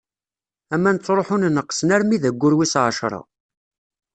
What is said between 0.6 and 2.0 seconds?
Aman ttṛuḥun neqqsen